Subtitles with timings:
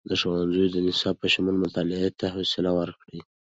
[0.09, 3.19] د ښوونځیو د نصاب په شمول، مطالعې ته خوصله ورکړئ.